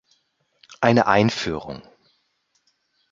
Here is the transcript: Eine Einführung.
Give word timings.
Eine 0.79 1.05
Einführung. 1.05 1.83